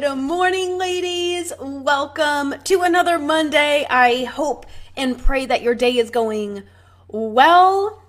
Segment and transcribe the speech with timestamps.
[0.00, 1.52] Good morning, ladies.
[1.60, 3.86] Welcome to another Monday.
[3.90, 4.64] I hope
[4.96, 6.62] and pray that your day is going
[7.06, 8.02] well.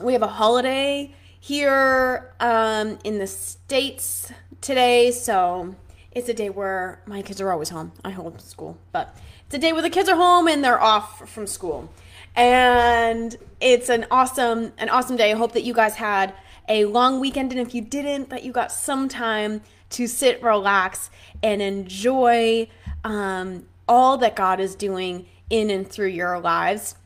[0.00, 5.76] We have a holiday here um, in the States today, so
[6.10, 7.92] it's a day where my kids are always home.
[8.04, 9.16] I homeschool, but
[9.46, 11.92] it's a day where the kids are home and they're off from school.
[12.34, 15.30] And it's an awesome, an awesome day.
[15.30, 16.34] I hope that you guys had
[16.68, 21.10] a long weekend, and if you didn't, that you got some time to sit, relax,
[21.42, 22.68] and enjoy
[23.04, 26.96] um, all that God is doing in and through your lives.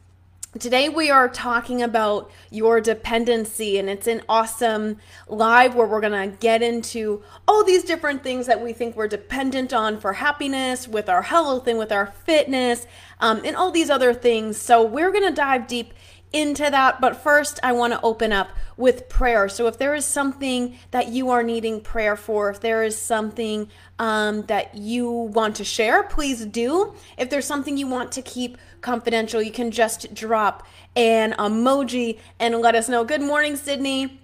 [0.58, 4.96] Today, we are talking about your dependency, and it's an awesome
[5.28, 9.06] live where we're going to get into all these different things that we think we're
[9.06, 12.88] dependent on for happiness, with our health, and with our fitness,
[13.20, 14.56] um, and all these other things.
[14.56, 15.94] So, we're going to dive deep
[16.32, 17.00] into that.
[17.00, 19.48] But first, I want to open up with prayer.
[19.48, 23.68] So, if there is something that you are needing prayer for, if there is something
[23.98, 26.95] um, that you want to share, please do.
[27.18, 32.56] If there's something you want to keep confidential, you can just drop an emoji and
[32.56, 33.04] let us know.
[33.04, 34.20] Good morning, Sydney.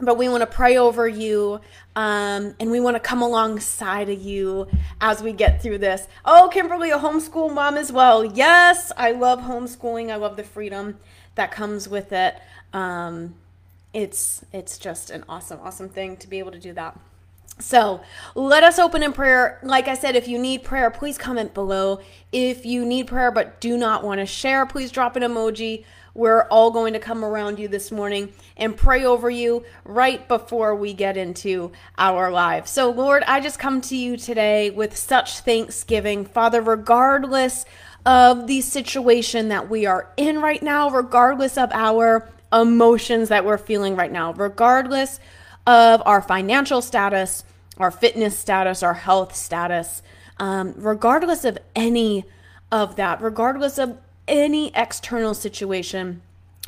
[0.00, 1.60] But we want to pray over you
[1.94, 4.66] um, and we want to come alongside of you
[5.00, 6.08] as we get through this.
[6.24, 8.24] Oh, Kimberly, a homeschool mom as well.
[8.24, 10.10] Yes, I love homeschooling.
[10.10, 10.98] I love the freedom
[11.36, 12.36] that comes with it.
[12.72, 13.36] Um,
[13.92, 16.98] it's it's just an awesome, awesome thing to be able to do that.
[17.60, 18.00] So
[18.34, 19.60] let us open in prayer.
[19.62, 22.00] Like I said, if you need prayer, please comment below.
[22.32, 25.84] If you need prayer but do not want to share, please drop an emoji.
[26.14, 30.76] We're all going to come around you this morning and pray over you right before
[30.76, 32.70] we get into our lives.
[32.70, 36.24] So, Lord, I just come to you today with such thanksgiving.
[36.24, 37.64] Father, regardless
[38.06, 43.58] of the situation that we are in right now, regardless of our emotions that we're
[43.58, 45.18] feeling right now, regardless
[45.66, 47.42] of our financial status,
[47.78, 50.02] our fitness status, our health status,
[50.38, 52.24] um, regardless of any
[52.70, 56.22] of that, regardless of any external situation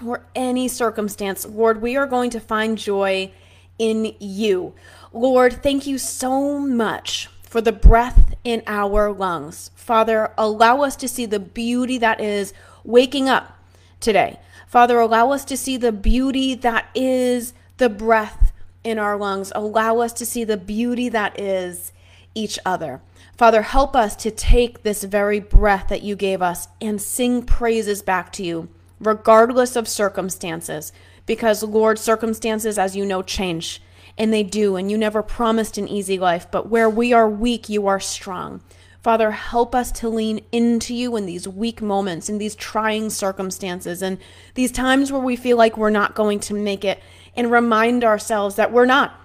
[0.05, 3.33] or any circumstance, Lord, we are going to find joy
[3.79, 4.75] in you.
[5.13, 9.71] Lord, thank you so much for the breath in our lungs.
[9.75, 12.53] Father, allow us to see the beauty that is
[12.85, 13.57] waking up
[14.01, 14.39] today.
[14.67, 18.53] Father, allow us to see the beauty that is the breath
[18.85, 19.53] in our lungs.
[19.55, 21.93] Allow us to see the beauty that is
[22.35, 23.01] each other.
[23.37, 28.01] Father, help us to take this very breath that you gave us and sing praises
[28.01, 30.91] back to you, regardless of circumstances.
[31.27, 33.83] Because, Lord, circumstances, as you know, change
[34.17, 37.69] and they do, and you never promised an easy life, but where we are weak,
[37.69, 38.63] you are strong.
[39.03, 44.01] Father, help us to lean into you in these weak moments, in these trying circumstances,
[44.01, 44.17] and
[44.55, 47.03] these times where we feel like we're not going to make it,
[47.37, 49.21] and remind ourselves that we're not.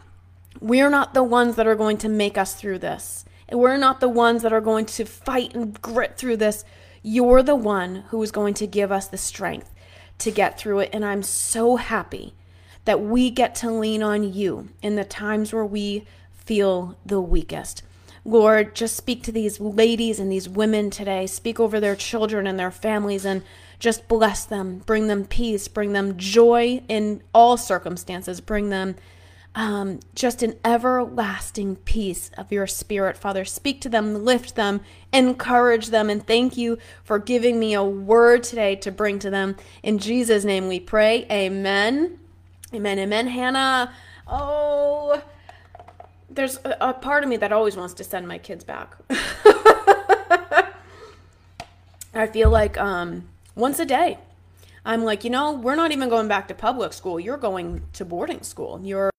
[0.59, 3.23] We're not the ones that are going to make us through this.
[3.51, 6.63] We're not the ones that are going to fight and grit through this.
[7.03, 9.71] You're the one who is going to give us the strength
[10.19, 10.89] to get through it.
[10.93, 12.33] And I'm so happy
[12.85, 17.83] that we get to lean on you in the times where we feel the weakest.
[18.23, 21.25] Lord, just speak to these ladies and these women today.
[21.25, 23.41] Speak over their children and their families and
[23.79, 24.83] just bless them.
[24.85, 25.67] Bring them peace.
[25.67, 28.39] Bring them joy in all circumstances.
[28.39, 28.95] Bring them
[29.53, 33.43] um, just an everlasting peace of your spirit, Father.
[33.43, 34.81] Speak to them, lift them,
[35.11, 39.57] encourage them, and thank you for giving me a word today to bring to them.
[39.83, 41.25] In Jesus' name we pray.
[41.29, 42.19] Amen.
[42.73, 43.93] Amen, amen, Hannah.
[44.25, 45.21] Oh,
[46.29, 48.95] there's a, a part of me that always wants to send my kids back.
[52.13, 54.17] I feel like um, once a day,
[54.85, 57.19] I'm like, you know, we're not even going back to public school.
[57.19, 58.79] You're going to boarding school.
[58.83, 59.10] You're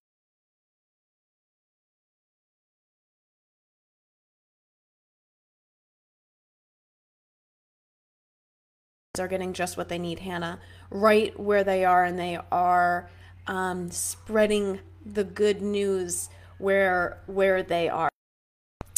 [9.21, 10.59] are getting just what they need, Hannah,
[10.91, 13.11] right where they are, and they are
[13.47, 18.09] um, spreading the good news where where they are.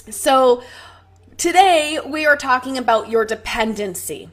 [0.08, 0.62] So
[1.36, 4.28] today we are talking about your dependency.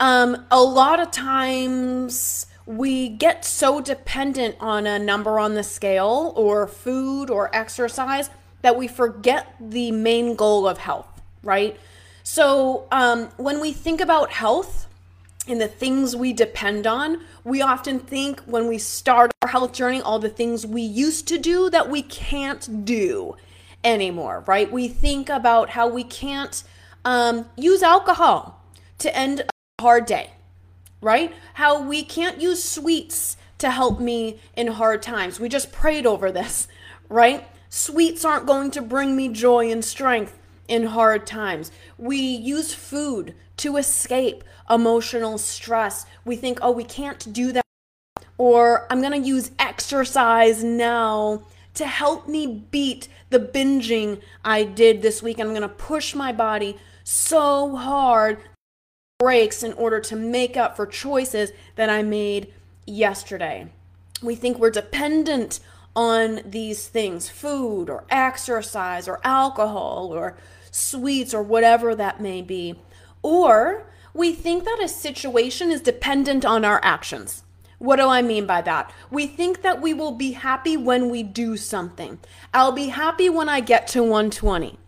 [0.00, 6.32] Um, a lot of times we get so dependent on a number on the scale
[6.36, 8.30] or food or exercise
[8.62, 11.78] that we forget the main goal of health, right?
[12.22, 14.87] So um, when we think about health,
[15.48, 20.02] and the things we depend on, we often think when we start our health journey,
[20.02, 23.34] all the things we used to do that we can't do
[23.82, 24.70] anymore, right?
[24.70, 26.62] We think about how we can't
[27.04, 28.62] um, use alcohol
[28.98, 30.32] to end a hard day,
[31.00, 31.34] right?
[31.54, 35.40] How we can't use sweets to help me in hard times.
[35.40, 36.68] We just prayed over this,
[37.08, 37.48] right?
[37.70, 41.70] Sweets aren't going to bring me joy and strength in hard times.
[41.96, 46.06] We use food to escape emotional stress.
[46.24, 47.64] We think, oh, we can't do that.
[48.36, 51.42] Or I'm going to use exercise now
[51.74, 55.38] to help me beat the binging I did this week.
[55.38, 58.38] I'm going to push my body so hard
[59.18, 62.52] breaks in order to make up for choices that I made
[62.86, 63.68] yesterday.
[64.22, 65.60] We think we're dependent
[65.96, 70.36] on these things food or exercise or alcohol or
[70.70, 72.76] sweets or whatever that may be.
[73.22, 77.44] Or we think that a situation is dependent on our actions.
[77.78, 78.92] What do I mean by that?
[79.10, 82.18] We think that we will be happy when we do something.
[82.52, 84.78] I'll be happy when I get to 120.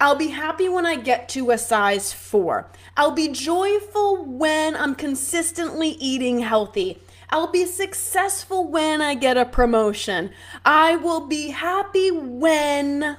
[0.00, 2.70] I'll be happy when I get to a size 4.
[2.96, 7.02] I'll be joyful when I'm consistently eating healthy.
[7.30, 10.30] I'll be successful when I get a promotion.
[10.64, 13.18] I will be happy when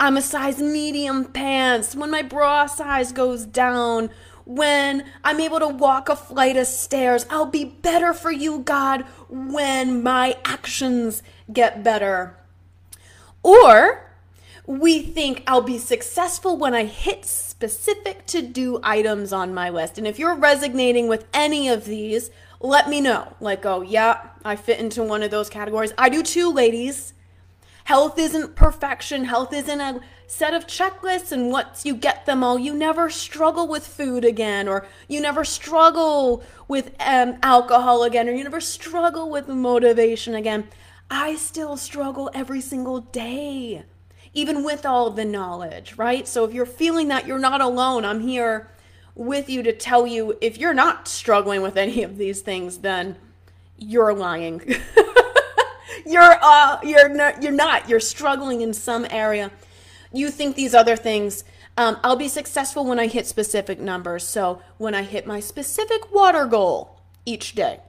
[0.00, 4.08] I'm a size medium pants, when my bra size goes down,
[4.46, 7.26] when I'm able to walk a flight of stairs.
[7.28, 12.34] I'll be better for you, God, when my actions get better.
[13.42, 14.10] Or
[14.66, 19.98] we think I'll be successful when I hit specific to do items on my list.
[19.98, 23.36] And if you're resonating with any of these, let me know.
[23.38, 25.92] Like, oh, yeah, I fit into one of those categories.
[25.98, 27.12] I do too, ladies.
[27.90, 29.24] Health isn't perfection.
[29.24, 33.66] Health isn't a set of checklists, and once you get them all, you never struggle
[33.66, 39.28] with food again, or you never struggle with um, alcohol again, or you never struggle
[39.28, 40.68] with motivation again.
[41.10, 43.82] I still struggle every single day,
[44.34, 46.28] even with all the knowledge, right?
[46.28, 48.70] So if you're feeling that you're not alone, I'm here
[49.16, 53.16] with you to tell you if you're not struggling with any of these things, then
[53.76, 54.76] you're lying.
[56.10, 57.88] you're uh you're not you're not.
[57.88, 59.50] You're struggling in some area.
[60.12, 61.44] You think these other things
[61.76, 64.26] um, i'll be successful when i hit specific numbers.
[64.26, 67.80] So when i hit my specific water goal each day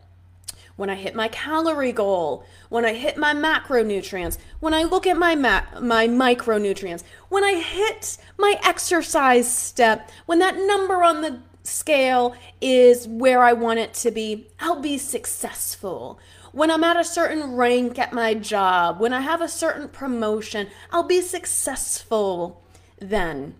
[0.75, 5.17] when i hit my calorie goal when i hit my macronutrients when i look at
[5.17, 11.39] my ma- my micronutrients when i hit my exercise step when that number on the
[11.63, 16.19] scale is where i want it to be i'll be successful
[16.51, 20.67] when I'm at a certain rank at my job, when I have a certain promotion,
[20.91, 22.63] I'll be successful
[22.99, 23.55] then.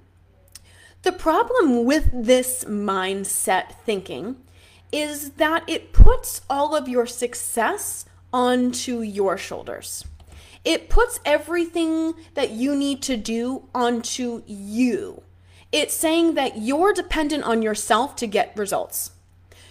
[1.04, 4.38] The problem with this mindset thinking
[4.92, 10.06] is that it puts all of your success onto your shoulders.
[10.64, 15.24] It puts everything that you need to do onto you.
[15.72, 19.12] It's saying that you're dependent on yourself to get results.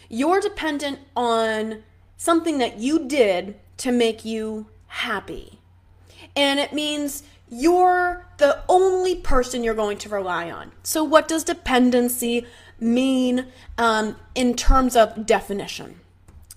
[0.08, 1.84] You're dependent on
[2.20, 5.58] something that you did to make you happy.
[6.36, 10.70] And it means you're the only person you're going to rely on.
[10.82, 12.46] So, what does dependency
[12.78, 13.46] mean
[13.78, 16.00] um, in terms of definition?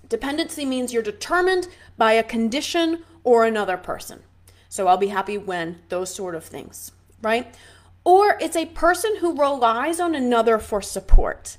[0.09, 4.21] Dependency means you're determined by a condition or another person.
[4.67, 7.55] So, I'll be happy when those sort of things, right?
[8.03, 11.55] Or it's a person who relies on another for support.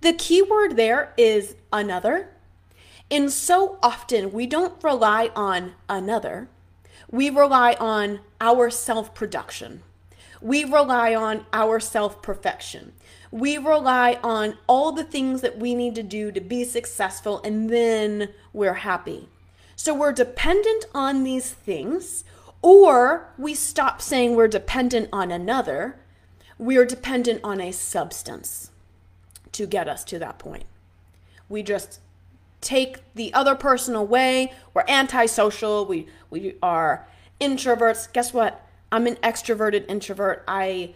[0.00, 2.30] The key word there is another
[3.10, 6.48] and so often we don't rely on another,
[7.10, 9.82] we rely on our self production.
[10.40, 12.92] We rely on our self perfection.
[13.30, 17.68] We rely on all the things that we need to do to be successful, and
[17.70, 19.28] then we're happy.
[19.74, 22.24] So we're dependent on these things,
[22.62, 25.98] or we stop saying we're dependent on another.
[26.58, 28.70] We are dependent on a substance
[29.52, 30.64] to get us to that point.
[31.48, 32.00] We just
[32.60, 34.52] take the other person away.
[34.74, 35.86] We're antisocial.
[35.86, 37.08] We we are
[37.40, 38.12] introverts.
[38.12, 38.64] Guess what?
[38.90, 40.44] I'm an extroverted introvert.
[40.48, 40.94] I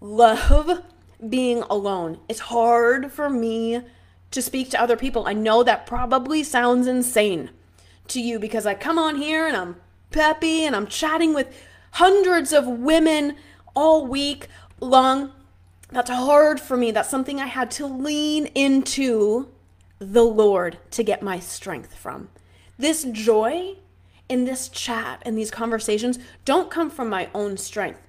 [0.00, 0.82] love
[1.28, 2.18] being alone.
[2.28, 3.82] It's hard for me
[4.30, 5.26] to speak to other people.
[5.26, 7.50] I know that probably sounds insane
[8.08, 9.76] to you because I come on here and I'm
[10.10, 11.48] peppy and I'm chatting with
[11.92, 13.36] hundreds of women
[13.74, 14.48] all week
[14.80, 15.32] long.
[15.90, 16.90] That's hard for me.
[16.90, 19.48] That's something I had to lean into
[20.00, 22.30] the Lord to get my strength from.
[22.78, 23.76] This joy
[24.28, 28.00] in this chat and these conversations don't come from my own strength.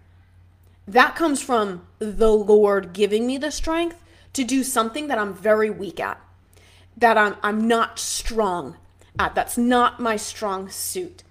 [0.87, 4.01] That comes from the Lord giving me the strength
[4.33, 6.19] to do something that I'm very weak at,
[6.95, 8.77] that I'm, I'm not strong
[9.19, 9.35] at.
[9.35, 11.23] That's not my strong suit.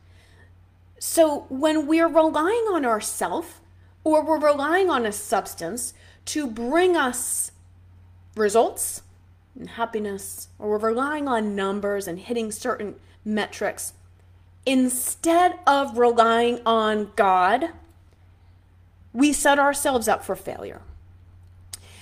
[0.99, 3.61] So when we're relying on ourself
[4.05, 5.95] or we're relying on a substance
[6.27, 7.53] to bring us
[8.37, 9.03] results,
[9.61, 13.93] and happiness, or we're relying on numbers and hitting certain metrics,
[14.67, 17.67] instead of relying on God,
[19.13, 20.81] we set ourselves up for failure.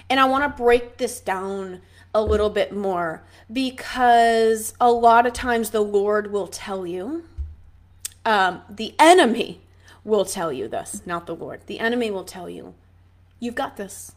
[0.09, 1.83] And I want to break this down
[2.15, 3.23] a little bit more
[3.53, 7.25] because a lot of times the Lord will tell you,
[8.25, 9.61] um, the enemy
[10.05, 11.61] will tell you this, not the Lord.
[11.67, 12.75] The enemy will tell you,
[13.41, 14.13] you've got this.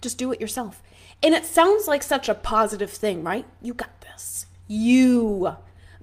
[0.00, 0.82] Just do it yourself.
[1.22, 3.46] And it sounds like such a positive thing, right?
[3.62, 4.46] You got this.
[4.68, 5.56] You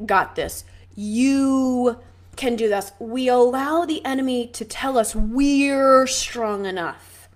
[0.05, 0.63] got this.
[0.95, 2.00] You
[2.35, 2.91] can do this.
[3.00, 7.29] We allow the enemy to tell us we're strong enough.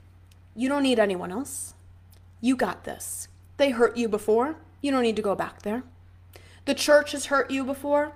[0.56, 1.76] You don't need anyone else.
[2.42, 3.28] You got this.
[3.58, 4.56] They hurt you before.
[4.82, 5.84] You don't need to go back there.
[6.66, 8.14] The church has hurt you before.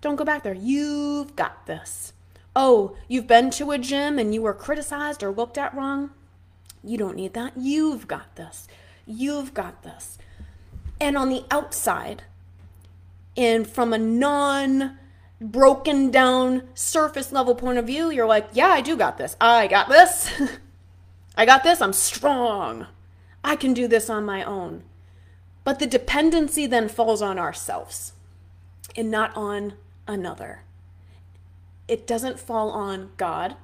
[0.00, 0.54] Don't go back there.
[0.54, 2.12] You've got this.
[2.54, 6.10] Oh, you've been to a gym and you were criticized or looked at wrong.
[6.82, 7.52] You don't need that.
[7.56, 8.68] You've got this.
[9.06, 10.18] You've got this.
[11.00, 12.24] And on the outside,
[13.36, 14.98] and from a non
[15.40, 19.36] broken down surface level point of view, you're like, yeah, I do got this.
[19.40, 20.30] I got this.
[21.36, 21.80] I got this.
[21.80, 22.86] I'm strong.
[23.44, 24.82] I can do this on my own.
[25.62, 28.12] But the dependency then falls on ourselves
[28.96, 29.74] and not on
[30.06, 30.62] another.
[31.86, 33.56] It doesn't fall on God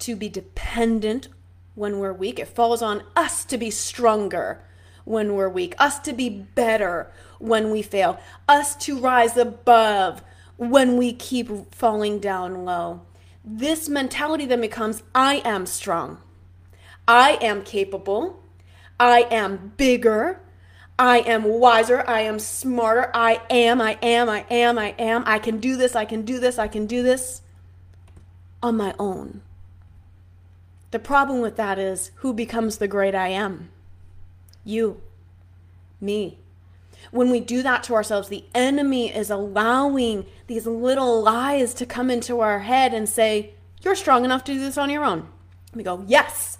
[0.00, 1.28] to be dependent
[1.74, 2.38] when we're weak.
[2.38, 4.62] It falls on us to be stronger
[5.04, 10.22] when we're weak, us to be better when we fail, us to rise above
[10.56, 13.02] when we keep falling down low.
[13.44, 16.18] This mentality then becomes I am strong,
[17.06, 18.42] I am capable,
[18.98, 20.40] I am bigger.
[20.96, 22.04] I am wiser.
[22.06, 23.10] I am smarter.
[23.12, 25.24] I am, I am, I am, I am.
[25.26, 25.96] I can do this.
[25.96, 26.58] I can do this.
[26.58, 27.42] I can do this
[28.62, 29.42] on my own.
[30.94, 33.70] The problem with that is who becomes the great I am?
[34.64, 35.02] You,
[36.00, 36.38] me.
[37.10, 42.12] When we do that to ourselves, the enemy is allowing these little lies to come
[42.12, 45.26] into our head and say, You're strong enough to do this on your own.
[45.74, 46.58] We go, Yes,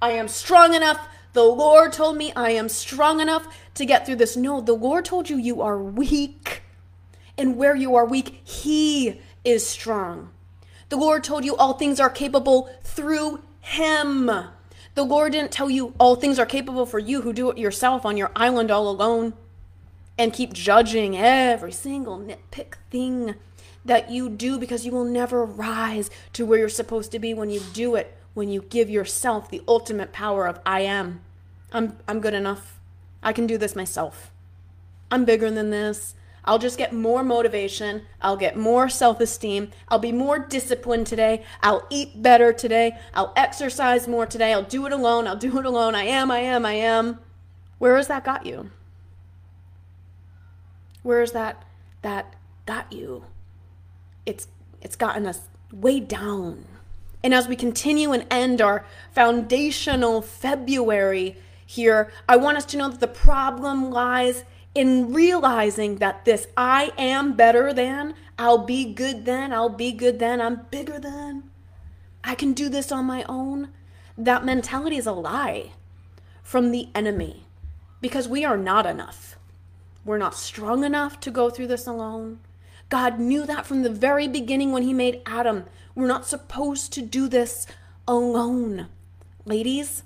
[0.00, 1.06] I am strong enough.
[1.34, 4.38] The Lord told me I am strong enough to get through this.
[4.38, 6.62] No, the Lord told you you are weak.
[7.36, 10.30] And where you are weak, He is strong.
[10.88, 14.30] The Lord told you all things are capable through him.
[14.94, 18.06] The Lord didn't tell you all things are capable for you who do it yourself
[18.06, 19.34] on your island all alone
[20.16, 23.34] and keep judging every single nitpick thing
[23.84, 27.50] that you do because you will never rise to where you're supposed to be when
[27.50, 31.20] you do it, when you give yourself the ultimate power of I am.
[31.72, 32.78] I'm I'm good enough.
[33.22, 34.30] I can do this myself.
[35.10, 36.14] I'm bigger than this.
[36.46, 38.02] I'll just get more motivation.
[38.22, 39.72] I'll get more self esteem.
[39.88, 41.42] I'll be more disciplined today.
[41.62, 42.96] I'll eat better today.
[43.14, 44.52] I'll exercise more today.
[44.52, 45.26] I'll do it alone.
[45.26, 45.94] I'll do it alone.
[45.94, 47.18] I am, I am, I am.
[47.78, 48.70] Where has that got you?
[51.02, 51.64] Where is that
[52.02, 52.34] that
[52.64, 53.24] got you?
[54.24, 54.48] It's
[54.80, 55.40] it's gotten us
[55.72, 56.64] way down.
[57.24, 62.88] And as we continue and end our foundational February here, I want us to know
[62.88, 64.44] that the problem lies
[64.76, 70.18] in realizing that this I am better than, I'll be good then, I'll be good
[70.18, 71.44] then, I'm bigger than,
[72.22, 73.70] I can do this on my own,
[74.18, 75.70] that mentality is a lie
[76.42, 77.46] from the enemy
[78.02, 79.36] because we are not enough.
[80.04, 82.40] We're not strong enough to go through this alone.
[82.90, 85.64] God knew that from the very beginning when He made Adam.
[85.94, 87.66] We're not supposed to do this
[88.06, 88.88] alone.
[89.46, 90.02] Ladies,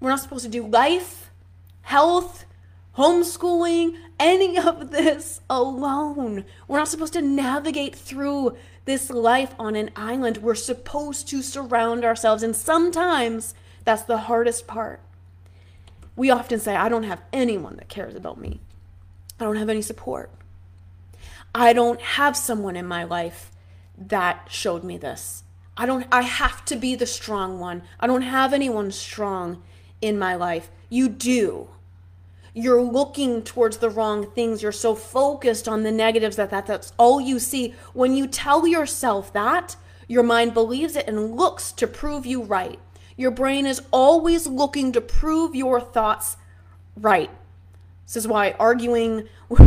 [0.00, 1.30] we're not supposed to do life,
[1.82, 2.45] health,
[2.96, 6.44] homeschooling, any of this alone.
[6.66, 10.38] We're not supposed to navigate through this life on an island.
[10.38, 15.00] We're supposed to surround ourselves, and sometimes that's the hardest part.
[16.14, 18.60] We often say, I don't have anyone that cares about me,
[19.38, 20.30] I don't have any support.
[21.54, 23.50] I don't have someone in my life
[23.96, 25.42] that showed me this.
[25.74, 27.82] I don't I have to be the strong one.
[27.98, 29.62] I don't have anyone strong
[30.02, 30.70] in my life.
[30.90, 31.68] You do
[32.56, 34.62] you're looking towards the wrong things.
[34.62, 37.74] You're so focused on the negatives that, that that's all you see.
[37.92, 39.76] When you tell yourself that,
[40.08, 42.78] your mind believes it and looks to prove you right.
[43.14, 46.38] Your brain is always looking to prove your thoughts
[46.96, 47.30] right.
[48.06, 49.28] This is why arguing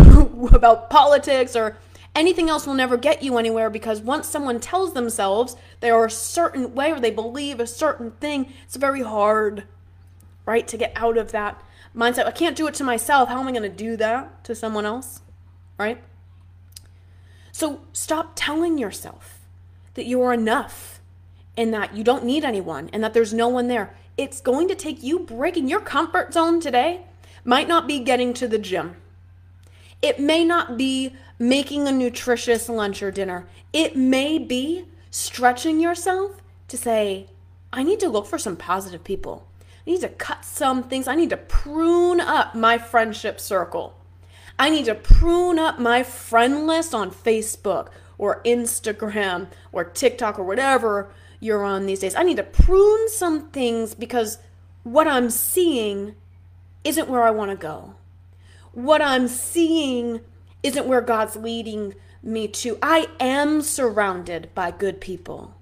[0.51, 1.77] about politics or
[2.15, 6.11] anything else will never get you anywhere because once someone tells themselves they are a
[6.11, 9.65] certain way or they believe a certain thing, it's very hard,
[10.47, 11.61] right, to get out of that
[11.95, 12.25] mindset.
[12.25, 13.29] I can't do it to myself.
[13.29, 15.21] How am I going to do that to someone else?
[15.77, 16.03] Right?
[17.51, 19.39] So stop telling yourself
[19.95, 21.01] that you are enough
[21.57, 23.95] and that you don't need anyone and that there's no one there.
[24.15, 27.01] It's going to take you breaking your comfort zone today.
[27.43, 28.95] Might not be getting to the gym.
[30.01, 33.47] It may not be making a nutritious lunch or dinner.
[33.73, 37.27] It may be stretching yourself to say,
[37.73, 39.48] I need to look for some positive people.
[39.89, 41.07] I need to cut some things.
[41.07, 43.97] I need to prune up my friendship circle.
[44.59, 50.43] I need to prune up my friend list on Facebook or Instagram or TikTok or
[50.43, 52.13] whatever you're on these days.
[52.13, 54.37] I need to prune some things because
[54.83, 56.13] what I'm seeing
[56.83, 57.95] isn't where I want to go.
[58.73, 60.19] What I'm seeing
[60.61, 62.77] isn't where God's leading me to.
[62.83, 65.55] I am surrounded by good people.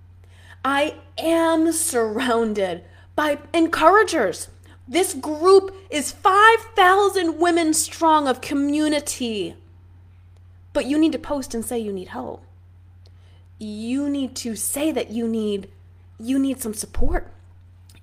[0.66, 2.84] I am surrounded
[3.18, 4.48] by encouragers.
[4.88, 9.56] This group is 5,000 women strong of community.
[10.72, 12.46] But you need to post and say you need help.
[13.58, 15.70] You need to say that you need
[16.20, 17.32] you need some support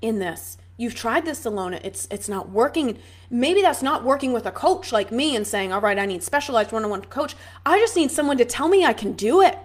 [0.01, 0.57] in this.
[0.77, 1.75] You've tried this alone.
[1.75, 2.99] It's it's not working.
[3.31, 6.25] Maybe that's not working with a coach like me and saying, "All right, I need
[6.25, 9.57] specialized one-on-one coach." I just need someone to tell me I can do it.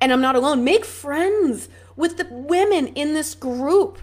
[0.00, 0.62] And I'm not alone.
[0.62, 3.98] Make friends with the women in this group.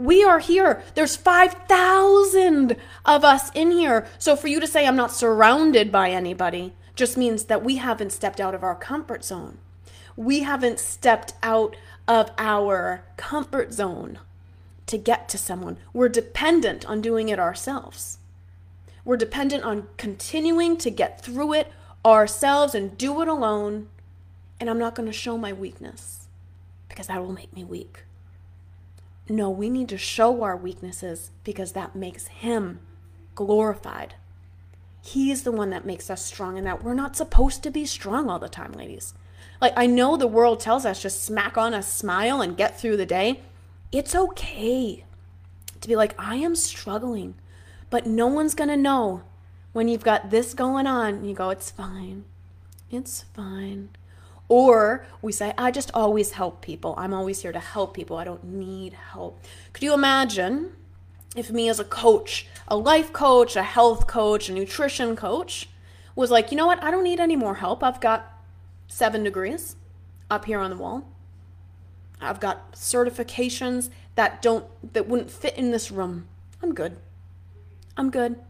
[0.00, 0.82] We are here.
[0.94, 4.06] There's 5,000 of us in here.
[4.18, 8.10] So for you to say I'm not surrounded by anybody just means that we haven't
[8.10, 9.58] stepped out of our comfort zone.
[10.16, 11.76] We haven't stepped out
[12.08, 14.18] of our comfort zone
[14.86, 15.76] to get to someone.
[15.92, 18.16] We're dependent on doing it ourselves.
[19.04, 21.72] We're dependent on continuing to get through it
[22.06, 23.90] ourselves and do it alone.
[24.58, 26.26] And I'm not going to show my weakness
[26.88, 28.04] because that will make me weak.
[29.30, 32.80] No, we need to show our weaknesses because that makes Him
[33.36, 34.16] glorified.
[35.02, 37.86] He is the one that makes us strong, and that we're not supposed to be
[37.86, 39.14] strong all the time, ladies.
[39.60, 42.96] Like, I know the world tells us just smack on a smile and get through
[42.96, 43.40] the day.
[43.92, 45.04] It's okay
[45.80, 47.36] to be like, I am struggling,
[47.88, 49.22] but no one's to know
[49.72, 51.24] when you've got this going on.
[51.24, 52.24] You go, it's fine.
[52.90, 53.90] It's fine.
[54.50, 56.96] Or we say, I just always help people.
[56.98, 58.16] I'm always here to help people.
[58.16, 59.40] I don't need help.
[59.72, 60.72] Could you imagine
[61.36, 65.68] if me as a coach, a life coach, a health coach, a nutrition coach,
[66.16, 66.82] was like, you know what?
[66.82, 67.84] I don't need any more help.
[67.84, 68.42] I've got
[68.88, 69.76] seven degrees
[70.28, 71.06] up here on the wall.
[72.20, 76.26] I've got certifications that don't that wouldn't fit in this room.
[76.60, 76.96] I'm good.
[77.96, 78.40] I'm good.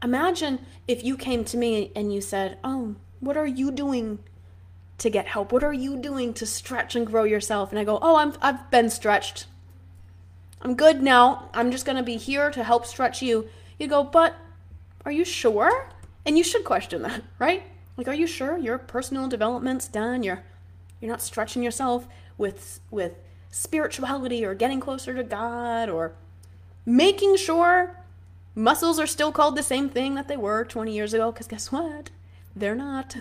[0.00, 4.20] Imagine if you came to me and you said, "Oh, what are you doing
[5.00, 5.52] to get help?
[5.52, 8.70] What are you doing to stretch and grow yourself?" And I go, "Oh, I'm I've
[8.70, 9.46] been stretched.
[10.62, 11.50] I'm good now.
[11.52, 14.34] I'm just going to be here to help stretch you." You go, "But
[15.04, 15.90] are you sure?"
[16.24, 17.64] And you should question that, right?
[17.96, 20.22] Like, are you sure your personal development's done?
[20.22, 20.42] You're
[21.00, 22.06] you're not stretching yourself
[22.38, 23.14] with with
[23.50, 26.14] spirituality or getting closer to God or
[26.86, 27.96] making sure
[28.54, 31.72] muscles are still called the same thing that they were 20 years ago because guess
[31.72, 32.10] what?
[32.54, 33.16] They're not.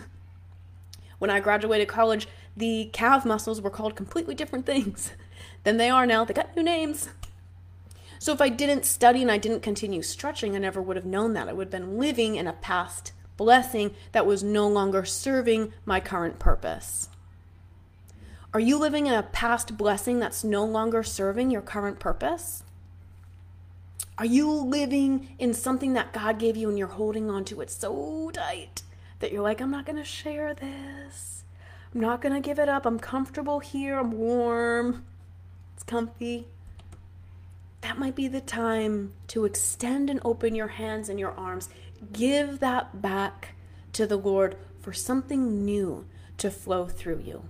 [1.19, 2.27] When I graduated college,
[2.57, 5.11] the calf muscles were called completely different things
[5.63, 6.25] than they are now.
[6.25, 7.09] They got new names.
[8.17, 11.33] So if I didn't study and I didn't continue stretching, I never would have known
[11.33, 11.47] that.
[11.47, 16.01] I would have been living in a past blessing that was no longer serving my
[16.01, 17.07] current purpose.
[18.53, 22.63] Are you living in a past blessing that's no longer serving your current purpose?
[24.17, 27.71] Are you living in something that God gave you and you're holding on to it
[27.71, 28.81] so tight
[29.19, 31.43] that you're like, I'm not going to share this.
[31.93, 32.85] I'm not going to give it up.
[32.85, 33.99] I'm comfortable here.
[33.99, 35.05] I'm warm.
[35.73, 36.47] It's comfy.
[37.81, 41.69] That might be the time to extend and open your hands and your arms.
[42.11, 43.55] Give that back
[43.93, 46.05] to the Lord for something new
[46.37, 47.43] to flow through you.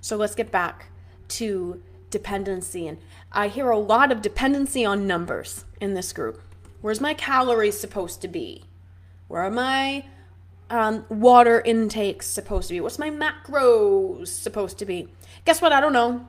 [0.00, 0.86] So let's get back
[1.28, 2.86] to dependency.
[2.86, 2.98] And
[3.32, 6.42] I hear a lot of dependency on numbers in this group.
[6.80, 8.64] Where's my calories supposed to be?
[9.30, 10.06] Where are my
[10.70, 12.80] um, water intakes supposed to be?
[12.80, 15.06] What's my macros supposed to be?
[15.44, 15.72] Guess what?
[15.72, 16.26] I don't know.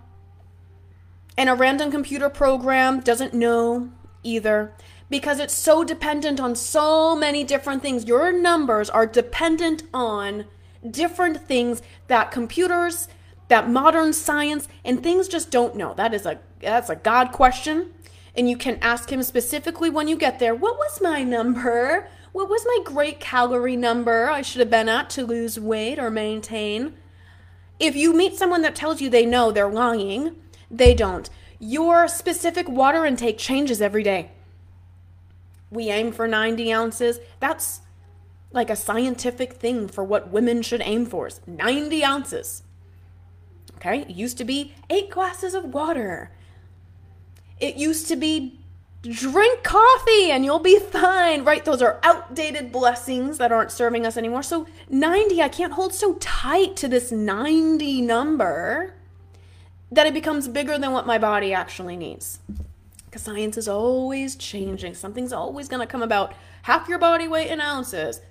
[1.36, 3.90] And a random computer program doesn't know
[4.22, 4.76] either
[5.10, 8.06] because it's so dependent on so many different things.
[8.06, 10.46] Your numbers are dependent on
[10.88, 13.08] different things that computers
[13.48, 15.96] that modern science and things just don't know.
[15.96, 17.94] That is a that's a God question.
[18.36, 22.08] And you can ask him specifically when you get there, what was my number?
[22.32, 26.10] What was my great calorie number I should have been at to lose weight or
[26.10, 26.94] maintain?
[27.80, 30.36] If you meet someone that tells you they know, they're lying.
[30.70, 31.30] They don't.
[31.60, 34.32] Your specific water intake changes every day.
[35.70, 37.20] We aim for 90 ounces.
[37.40, 37.82] That's
[38.52, 41.28] like a scientific thing for what women should aim for.
[41.28, 42.64] is 90 ounces.
[43.76, 44.02] Okay?
[44.02, 46.32] It used to be eight glasses of water.
[47.60, 48.61] It used to be
[49.04, 51.66] drink coffee and you'll be fine, right?
[51.66, 54.44] Those are outdated blessings that aren't serving us anymore.
[54.44, 58.94] So 90, I can't hold so tight to this 90 number.
[59.92, 62.40] that it becomes bigger than what my body actually needs.
[63.06, 64.94] Because science is always changing.
[64.94, 66.34] Something's always going to come about.
[66.64, 68.22] Half your body weight in ounces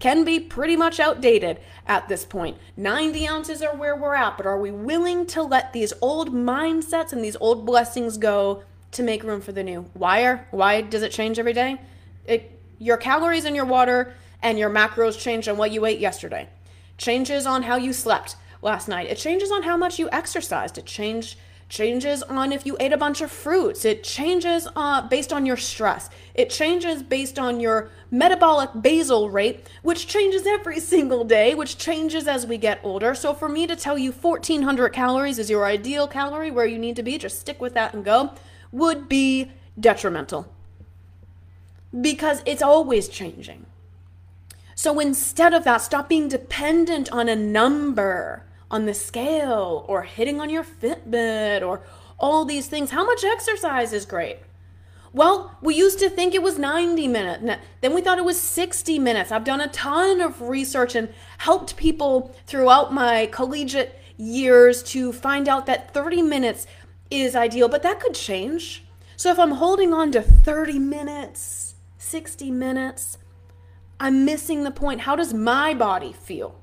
[0.00, 2.56] can be pretty much outdated at this point.
[2.76, 7.12] 90 ounces are where we're at, but are we willing to let these old mindsets
[7.12, 9.82] and these old blessings go to make room for the new?
[9.94, 11.80] Why are why does it change every day?
[12.26, 16.48] It, your calories in your water and your macros change on what you ate yesterday.
[16.98, 19.08] Changes on how you slept last night.
[19.08, 20.78] It changes on how much you exercised.
[20.78, 21.36] It change
[21.68, 23.84] changes on if you ate a bunch of fruits.
[23.84, 26.10] It changes uh, based on your stress.
[26.34, 32.28] It changes based on your metabolic basal rate, which changes every single day, which changes
[32.28, 33.14] as we get older.
[33.14, 36.96] So for me to tell you 1400 calories is your ideal calorie where you need
[36.96, 38.34] to be, just stick with that and go,
[38.74, 40.52] would be detrimental.
[41.98, 43.66] Because it's always changing.
[44.74, 50.40] So instead of that, stop being dependent on a number on the scale or hitting
[50.40, 51.82] on your Fitbit or
[52.18, 52.90] all these things.
[52.90, 54.38] How much exercise is great?
[55.12, 57.62] Well, we used to think it was 90 minutes.
[57.80, 59.30] Then we thought it was 60 minutes.
[59.30, 61.08] I've done a ton of research and
[61.38, 66.66] helped people throughout my collegiate years to find out that 30 minutes
[67.10, 68.84] is ideal, but that could change.
[69.16, 73.18] So if I'm holding on to 30 minutes, 60 minutes,
[74.00, 75.02] I'm missing the point.
[75.02, 76.60] How does my body feel?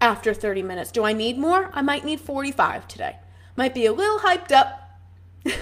[0.00, 0.90] after 30 minutes.
[0.90, 1.70] Do I need more?
[1.72, 3.16] I might need 45 today.
[3.56, 5.00] Might be a little hyped up.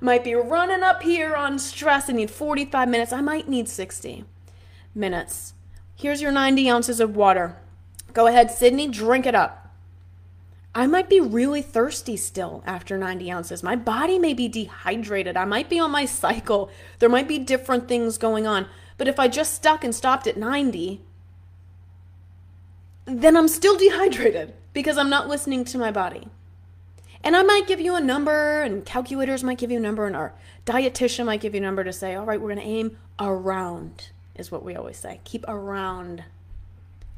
[0.00, 3.12] might be running up here on stress and need 45 minutes.
[3.12, 4.24] I might need 60
[4.94, 5.54] minutes.
[5.96, 7.56] Here's your 90 ounces of water.
[8.12, 9.63] Go ahead, Sydney, drink it up.
[10.74, 13.62] I might be really thirsty still after 90 ounces.
[13.62, 15.36] My body may be dehydrated.
[15.36, 16.68] I might be on my cycle.
[16.98, 18.66] There might be different things going on.
[18.98, 21.00] But if I just stuck and stopped at 90,
[23.04, 26.28] then I'm still dehydrated because I'm not listening to my body.
[27.22, 30.14] And I might give you a number, and calculators might give you a number, and
[30.14, 30.34] our
[30.66, 34.10] dietitian might give you a number to say, all right, we're going to aim around,
[34.34, 35.20] is what we always say.
[35.24, 36.24] Keep around,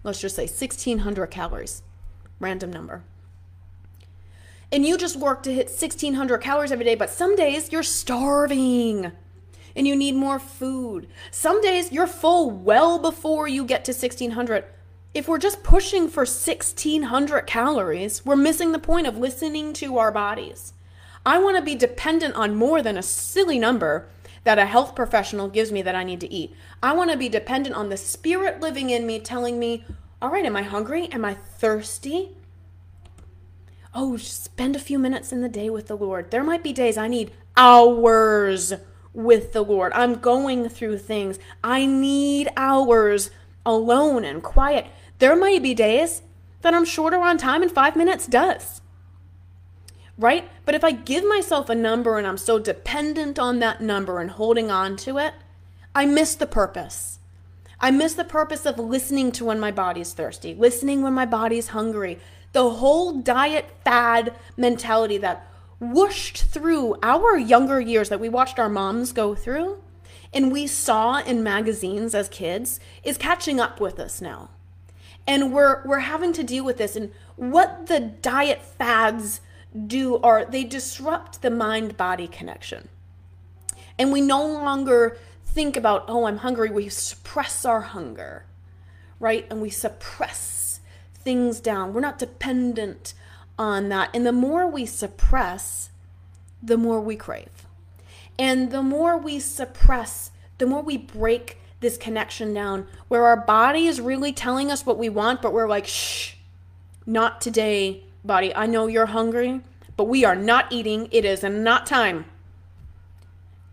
[0.04, 1.82] let's just say 1600 calories,
[2.38, 3.02] random number.
[4.72, 9.12] And you just work to hit 1600 calories every day, but some days you're starving
[9.76, 11.06] and you need more food.
[11.30, 14.64] Some days you're full well before you get to 1600
[15.16, 20.12] if we're just pushing for 1600 calories, we're missing the point of listening to our
[20.12, 20.74] bodies.
[21.24, 24.08] I want to be dependent on more than a silly number
[24.44, 26.54] that a health professional gives me that I need to eat.
[26.82, 29.86] I want to be dependent on the spirit living in me telling me,
[30.20, 31.06] all right, am I hungry?
[31.10, 32.36] Am I thirsty?
[33.98, 36.30] Oh, spend a few minutes in the day with the Lord.
[36.30, 38.74] There might be days I need hours
[39.14, 39.90] with the Lord.
[39.94, 41.38] I'm going through things.
[41.64, 43.30] I need hours
[43.64, 44.88] alone and quiet.
[45.18, 46.20] There might be days
[46.60, 48.82] that I'm shorter on time and five minutes does.
[50.18, 50.50] Right?
[50.66, 54.30] But if I give myself a number and I'm so dependent on that number and
[54.30, 55.32] holding on to it,
[55.94, 57.18] I miss the purpose.
[57.80, 61.68] I miss the purpose of listening to when my body's thirsty, listening when my body's
[61.68, 62.18] hungry.
[62.56, 65.46] The whole diet fad mentality that
[65.78, 69.82] whooshed through our younger years that we watched our moms go through
[70.32, 74.48] and we saw in magazines as kids is catching up with us now.
[75.26, 79.42] And we're we're having to deal with this and what the diet fads
[79.86, 82.88] do are they disrupt the mind body connection.
[83.98, 86.70] And we no longer think about oh i'm hungry.
[86.70, 88.46] We suppress our hunger
[89.18, 89.46] right?
[89.50, 90.65] And we suppress
[91.26, 93.12] things down we're not dependent
[93.58, 95.90] on that and the more we suppress
[96.62, 97.66] the more we crave
[98.38, 103.86] and the more we suppress the more we break this connection down where our body
[103.86, 106.34] is really telling us what we want, but we're like, shh,
[107.04, 108.54] not today, body.
[108.54, 109.60] I know you're hungry,
[109.96, 111.08] but we are not eating.
[111.10, 112.24] It is not time.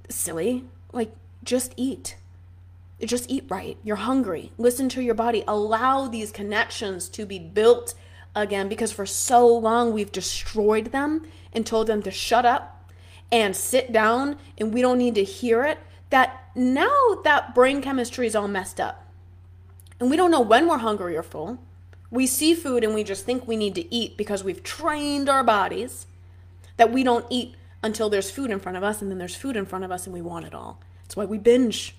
[0.09, 0.65] Silly.
[0.91, 1.11] Like,
[1.43, 2.17] just eat.
[3.07, 3.77] Just eat right.
[3.83, 4.51] You're hungry.
[4.57, 5.43] Listen to your body.
[5.47, 7.93] Allow these connections to be built
[8.35, 12.91] again because for so long we've destroyed them and told them to shut up
[13.31, 18.27] and sit down and we don't need to hear it that now that brain chemistry
[18.27, 19.03] is all messed up
[19.99, 21.59] and we don't know when we're hungry or full.
[22.11, 25.43] We see food and we just think we need to eat because we've trained our
[25.43, 26.05] bodies
[26.77, 29.55] that we don't eat until there's food in front of us and then there's food
[29.55, 30.79] in front of us and we want it all.
[31.03, 31.95] That's why we binge,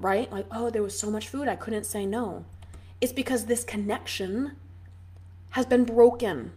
[0.00, 0.30] right?
[0.32, 2.44] Like, oh, there was so much food, I couldn't say no.
[3.00, 4.56] It's because this connection
[5.50, 6.52] has been broken.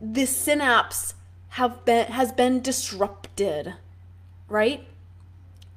[0.00, 1.14] This synapse
[1.50, 3.74] have been has been disrupted,
[4.48, 4.86] right?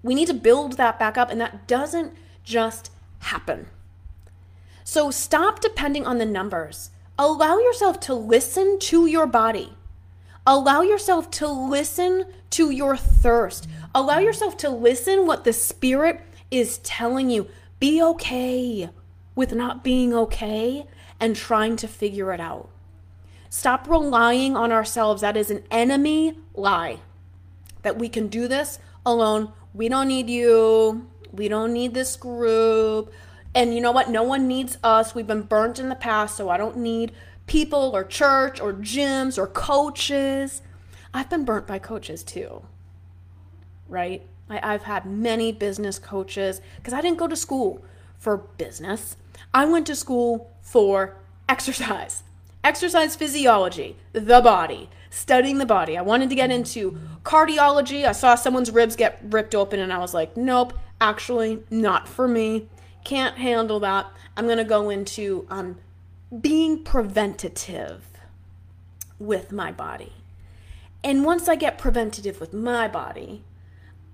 [0.04, 2.14] We need to build that back up, and that doesn't
[2.44, 3.68] just happen.
[4.84, 6.90] So stop depending on the numbers.
[7.18, 9.74] Allow yourself to listen to your body.
[10.46, 13.68] Allow yourself to listen to your thirst.
[13.94, 17.48] Allow yourself to listen what the Spirit is telling you.
[17.80, 18.92] Be okay
[19.34, 20.86] with not being okay
[21.20, 22.70] and trying to figure it out.
[23.50, 25.22] Stop relying on ourselves.
[25.22, 27.00] That is an enemy lie.
[27.82, 29.52] That we can do this alone.
[29.74, 31.08] We don't need you.
[31.32, 33.12] We don't need this group.
[33.54, 34.10] And you know what?
[34.10, 35.16] No one needs us.
[35.16, 37.12] We've been burnt in the past, so I don't need
[37.46, 40.62] people or church or gyms or coaches.
[41.14, 42.64] I've been burnt by coaches too,
[43.90, 44.26] right?
[44.52, 47.84] I, have had many business coaches because I didn't go to school
[48.18, 49.16] for business.
[49.54, 51.16] I went to school for
[51.50, 52.24] exercise,
[52.64, 55.98] exercise physiology, the body, studying the body.
[55.98, 58.06] I wanted to get into cardiology.
[58.06, 62.28] I saw someone's ribs get ripped open and I was like, nope, actually, not for
[62.28, 62.68] me.
[63.04, 64.08] Can't handle that.
[64.38, 65.78] I'm going to go into um,
[66.40, 68.06] being preventative
[69.20, 70.14] with my body.
[71.04, 73.44] And once I get preventative with my body,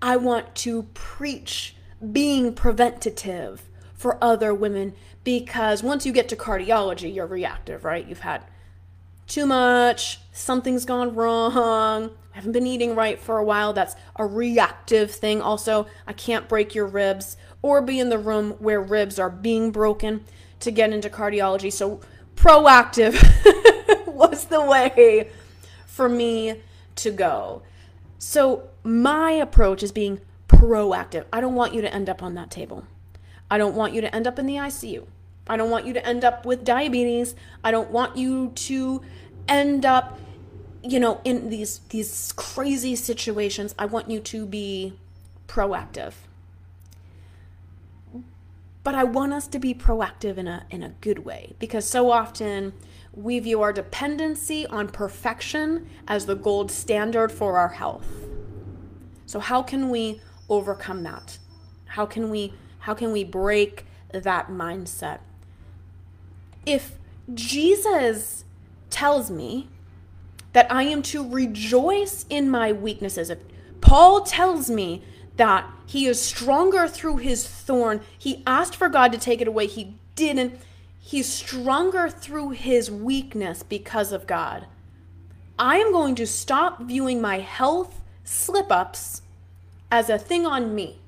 [0.02, 1.76] I want to preach
[2.12, 8.08] being preventative for other women because once you get to cardiology, you're reactive, right?
[8.08, 8.44] You've had
[9.26, 13.74] too much, something's gone wrong, I haven't been eating right for a while.
[13.74, 15.42] That's a reactive thing.
[15.42, 19.72] Also, I can't break your ribs or be in the room where ribs are being
[19.72, 20.24] broken
[20.60, 21.74] to get into cardiology.
[21.74, 22.00] So,
[22.36, 23.16] proactive
[24.06, 25.32] was the way
[25.88, 26.62] for me
[26.98, 27.64] to go.
[28.20, 31.26] So, my approach is being proactive.
[31.34, 32.86] I don't want you to end up on that table.
[33.52, 35.06] I don't want you to end up in the ICU.
[35.46, 37.36] I don't want you to end up with diabetes.
[37.66, 39.02] I don't want you to
[39.50, 40.20] end up
[40.84, 43.76] you know in these these crazy situations.
[43.78, 44.94] I want you to be
[45.50, 46.14] proactive.
[48.86, 52.10] But I want us to be proactive in a in a good way because so
[52.10, 52.72] often
[53.14, 58.08] we view our dependency on perfection as the gold standard for our health.
[59.28, 61.38] So how can we overcome that?
[61.86, 65.20] How can we how can we break that mindset?
[66.66, 66.98] If
[67.34, 68.46] Jesus
[68.90, 69.68] tells me
[70.54, 73.40] that I am to rejoice in my weaknesses, if
[73.82, 75.04] Paul tells me
[75.36, 79.68] that he is stronger through his thorn, he asked for God to take it away,
[79.68, 80.60] he didn't
[80.98, 84.68] he's stronger through his weakness because of God.
[85.60, 89.22] I am going to stop viewing my health slip ups
[89.90, 91.00] as a thing on me.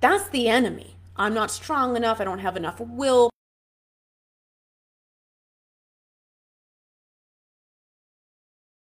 [0.00, 0.96] That's the enemy.
[1.16, 2.20] I'm not strong enough.
[2.20, 3.30] I don't have enough will.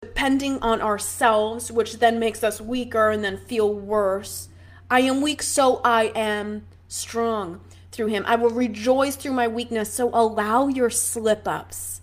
[0.01, 4.49] Depending on ourselves, which then makes us weaker and then feel worse.
[4.89, 8.23] I am weak, so I am strong through him.
[8.27, 9.91] I will rejoice through my weakness.
[9.91, 12.01] So allow your slip ups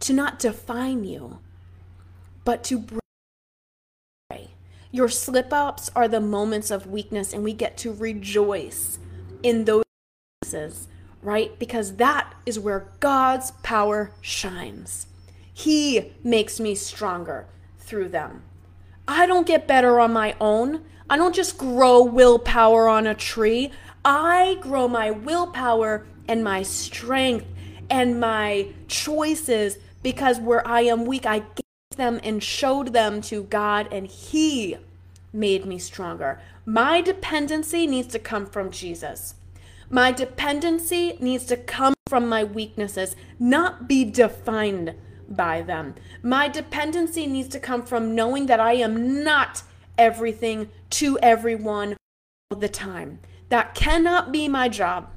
[0.00, 1.38] to not define you,
[2.44, 3.00] but to bring.
[4.96, 8.98] Your slip ups are the moments of weakness, and we get to rejoice
[9.42, 9.84] in those
[11.20, 11.58] right?
[11.58, 15.06] Because that is where God's power shines.
[15.52, 17.46] He makes me stronger
[17.78, 18.44] through them.
[19.06, 20.82] I don't get better on my own.
[21.10, 23.72] I don't just grow willpower on a tree.
[24.02, 27.44] I grow my willpower and my strength
[27.90, 33.42] and my choices because where I am weak, I gave them and showed them to
[33.42, 34.78] God, and He
[35.36, 36.40] made me stronger.
[36.64, 39.34] My dependency needs to come from Jesus.
[39.88, 44.94] My dependency needs to come from my weaknesses, not be defined
[45.28, 45.94] by them.
[46.22, 49.62] My dependency needs to come from knowing that I am not
[49.98, 51.96] everything to everyone
[52.50, 53.20] all the time.
[53.48, 55.08] That cannot be my job.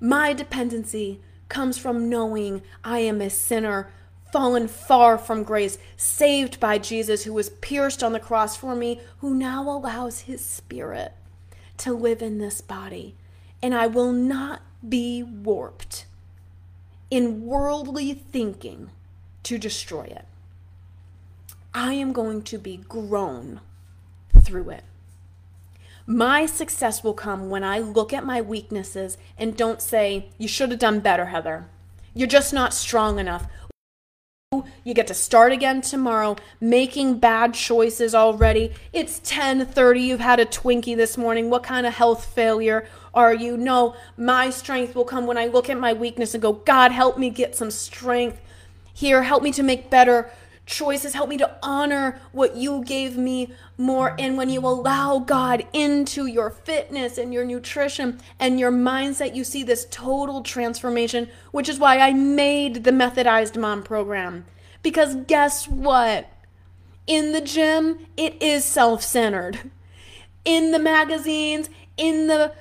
[0.00, 3.90] My dependency comes from knowing I am a sinner,
[4.32, 9.00] fallen far from grace, saved by Jesus, who was pierced on the cross for me,
[9.18, 11.12] who now allows his spirit
[11.78, 13.14] to live in this body.
[13.62, 16.06] And I will not be warped
[17.10, 18.90] in worldly thinking
[19.44, 20.24] to destroy it.
[21.72, 23.60] I am going to be grown
[24.40, 24.84] through it.
[26.06, 30.70] My success will come when I look at my weaknesses and don't say, You should
[30.70, 31.66] have done better, Heather.
[32.14, 33.46] You're just not strong enough.
[34.52, 38.72] You get to start again tomorrow, making bad choices already.
[38.92, 40.00] It's 10:30.
[40.00, 41.50] You've had a Twinkie this morning.
[41.50, 43.56] What kind of health failure are you?
[43.56, 47.18] No, my strength will come when I look at my weakness and go, God, help
[47.18, 48.40] me get some strength
[48.94, 49.24] here.
[49.24, 50.30] Help me to make better
[50.66, 51.14] choices.
[51.14, 54.14] Help me to honor what you gave me more.
[54.18, 59.44] And when you allow God into your fitness and your nutrition and your mindset, you
[59.44, 64.44] see this total transformation, which is why I made the Methodized Mom program.
[64.82, 66.30] Because guess what?
[67.06, 69.70] In the gym, it is self centered.
[70.44, 72.52] In the magazines, in the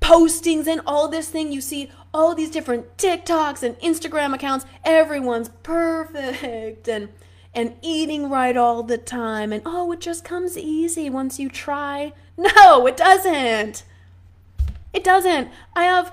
[0.00, 4.66] postings, and all this thing, you see all these different TikToks and Instagram accounts.
[4.84, 7.08] Everyone's perfect and
[7.54, 12.12] and eating right all the time and oh it just comes easy once you try.
[12.36, 13.84] No it doesn't.
[14.92, 15.50] It doesn't.
[15.74, 16.12] I have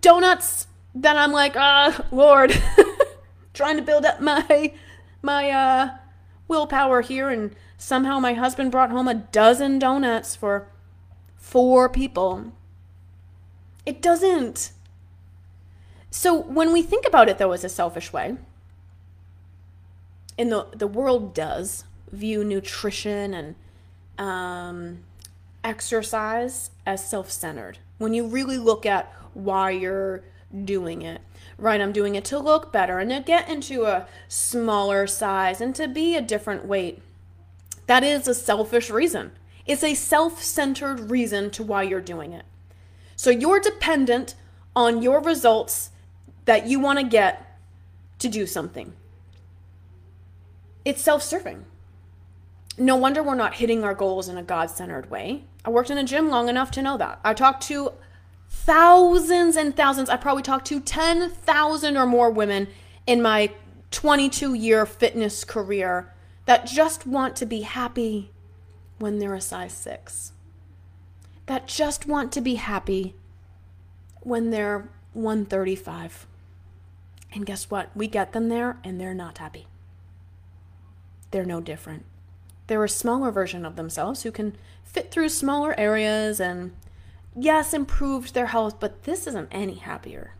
[0.00, 2.58] donuts that i'm like ah lord
[3.52, 4.72] trying to build up my
[5.20, 5.90] my uh
[6.48, 10.68] willpower here and somehow my husband brought home a dozen donuts for
[11.36, 12.52] four people.
[13.84, 14.72] It doesn't.
[16.10, 18.36] So when we think about it though as a selfish way
[20.38, 23.54] in the the world does view nutrition and
[24.18, 24.98] um,
[25.64, 27.78] exercise as self-centered.
[27.98, 30.22] When you really look at why you're
[30.64, 31.20] doing it
[31.58, 31.80] right?
[31.80, 35.88] I'm doing it to look better and to get into a smaller size and to
[35.88, 37.02] be a different weight.
[37.86, 39.32] That is a selfish reason.
[39.64, 42.44] It's a self-centered reason to why you're doing it.
[43.16, 44.34] So you're dependent
[44.74, 45.90] on your results
[46.44, 47.58] that you want to get
[48.18, 48.92] to do something
[50.86, 51.64] it's self serving.
[52.78, 55.42] No wonder we're not hitting our goals in a God centered way.
[55.64, 57.18] I worked in a gym long enough to know that.
[57.24, 57.92] I talked to
[58.48, 62.68] thousands and thousands, I probably talked to 10,000 or more women
[63.04, 63.50] in my
[63.90, 68.30] 22 year fitness career that just want to be happy
[68.98, 70.32] when they're a size six,
[71.46, 73.16] that just want to be happy
[74.20, 76.28] when they're 135.
[77.32, 77.90] And guess what?
[77.96, 79.66] We get them there and they're not happy
[81.36, 82.06] they're no different.
[82.66, 86.74] They're a smaller version of themselves who can fit through smaller areas and,
[87.38, 90.32] yes, improved their health, but this isn't any happier.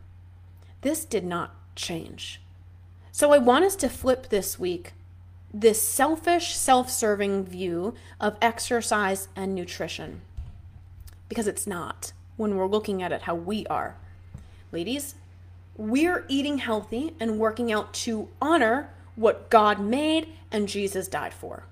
[0.81, 2.41] This did not change.
[3.11, 4.93] So I want us to flip this week
[5.53, 10.21] this selfish, self serving view of exercise and nutrition.
[11.29, 13.97] Because it's not when we're looking at it how we are.
[14.71, 15.13] Ladies,
[15.77, 21.65] we're eating healthy and working out to honor what God made and Jesus died for.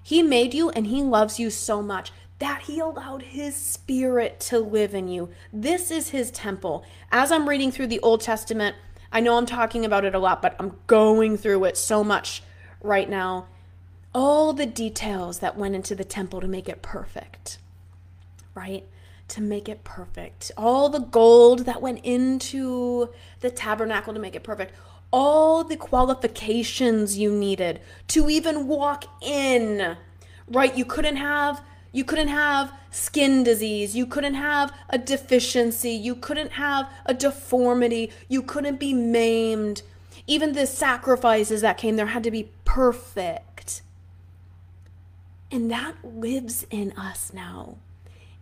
[0.00, 4.58] He made you and He loves you so much that He allowed His Spirit to
[4.58, 5.30] live in you.
[5.52, 6.84] This is His temple.
[7.10, 8.76] As I'm reading through the Old Testament,
[9.10, 12.42] I know I'm talking about it a lot, but I'm going through it so much
[12.80, 13.46] right now.
[14.14, 17.58] All the details that went into the temple to make it perfect,
[18.54, 18.84] right?
[19.28, 20.50] To make it perfect.
[20.56, 23.08] All the gold that went into
[23.40, 24.74] the tabernacle to make it perfect
[25.12, 29.96] all the qualifications you needed to even walk in
[30.48, 30.76] right?
[30.76, 31.62] You couldn't have
[31.94, 33.94] you couldn't have skin disease.
[33.94, 35.90] You couldn't have a deficiency.
[35.90, 38.10] You couldn't have a deformity.
[38.28, 39.82] You couldn't be maimed.
[40.26, 43.82] Even the sacrifices that came there had to be perfect.
[45.50, 47.76] And that lives in us now.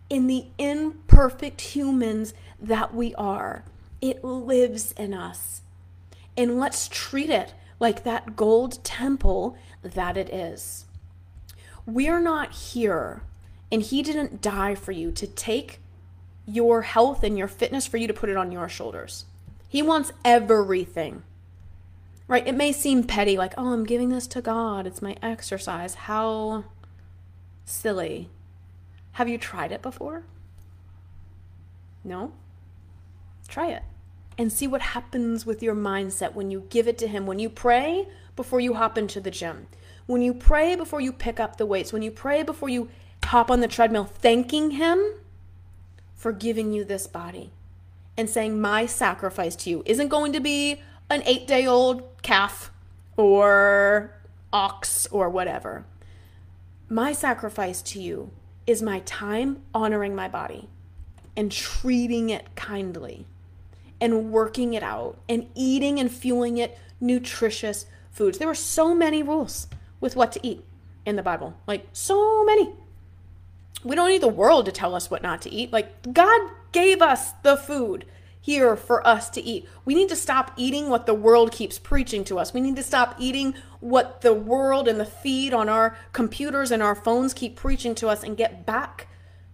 [0.09, 3.65] In the imperfect humans that we are
[4.01, 5.61] it lives in us
[6.37, 10.85] and let's treat it like that gold temple that it is.
[11.85, 13.23] We're not here,
[13.71, 15.79] and He didn't die for you to take
[16.45, 19.25] your health and your fitness for you to put it on your shoulders.
[19.67, 21.23] He wants everything.
[22.27, 22.47] Right?
[22.47, 24.87] It may seem petty, like, oh, I'm giving this to God.
[24.87, 25.95] It's my exercise.
[25.95, 26.65] How
[27.65, 28.29] silly.
[29.13, 30.23] Have you tried it before?
[32.03, 32.31] No?
[33.47, 33.83] Try it
[34.37, 37.25] and see what happens with your mindset when you give it to Him.
[37.25, 39.67] When you pray before you hop into the gym,
[40.05, 42.89] when you pray before you pick up the weights, when you pray before you
[43.25, 45.01] hop on the treadmill, thanking Him
[46.15, 47.51] for giving you this body
[48.17, 52.71] and saying, My sacrifice to you isn't going to be an eight day old calf
[53.17, 54.13] or
[54.53, 55.85] ox or whatever.
[56.89, 58.31] My sacrifice to you
[58.67, 60.69] is my time honoring my body
[61.35, 63.25] and treating it kindly
[64.01, 68.39] and working it out and eating and fueling it nutritious foods.
[68.39, 69.67] There were so many rules
[70.01, 70.65] with what to eat
[71.05, 71.55] in the Bible.
[71.67, 72.73] Like, so many.
[73.83, 75.71] We don't need the world to tell us what not to eat.
[75.71, 76.41] Like, God
[76.71, 78.05] gave us the food
[78.41, 79.67] here for us to eat.
[79.85, 82.53] We need to stop eating what the world keeps preaching to us.
[82.53, 86.81] We need to stop eating what the world and the feed on our computers and
[86.81, 89.07] our phones keep preaching to us and get back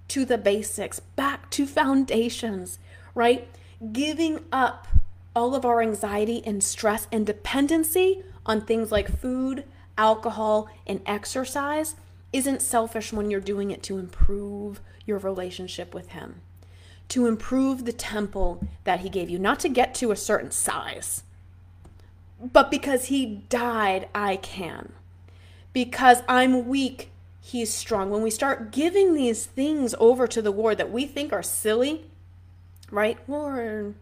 [0.09, 2.79] to the basics, back to foundations,
[3.13, 3.49] right?
[3.91, 4.87] Giving up
[5.35, 9.63] all of our anxiety and stress and dependency on things like food,
[9.97, 11.95] alcohol, and exercise
[12.33, 16.41] isn't selfish when you're doing it to improve your relationship with Him,
[17.09, 21.23] to improve the temple that He gave you, not to get to a certain size,
[22.39, 24.93] but because he died, I can.
[25.73, 27.11] Because I'm weak,
[27.41, 28.09] he's strong.
[28.09, 32.05] When we start giving these things over to the Lord that we think are silly,
[32.91, 33.17] right?
[33.27, 33.95] Lord,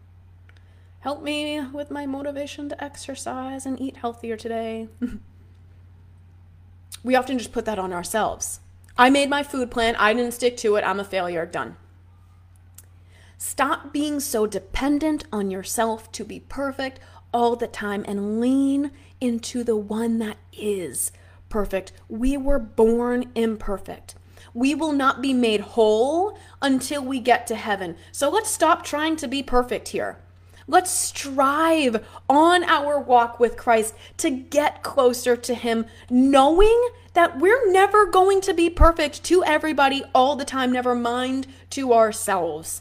[1.00, 4.88] help me with my motivation to exercise and eat healthier today.
[7.02, 8.60] we often just put that on ourselves.
[8.98, 11.76] I made my food plan, I didn't stick to it, I'm a failure, done.
[13.38, 16.98] Stop being so dependent on yourself to be perfect
[17.32, 21.12] all the time and lean into the one that is
[21.48, 21.92] perfect.
[22.08, 24.14] We were born imperfect.
[24.56, 27.94] We will not be made whole until we get to heaven.
[28.10, 30.16] So let's stop trying to be perfect here.
[30.66, 37.70] Let's strive on our walk with Christ to get closer to Him, knowing that we're
[37.70, 42.80] never going to be perfect to everybody all the time, never mind to ourselves.